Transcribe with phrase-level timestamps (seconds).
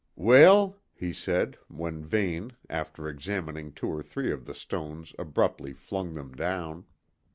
[0.15, 6.15] "Weel?" he said, when Vane, after examining two or three of the stones abruptly flung
[6.15, 6.85] them down.